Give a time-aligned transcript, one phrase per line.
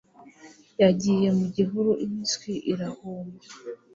[0.81, 3.37] yagiye mu gihuru impyisi irahuma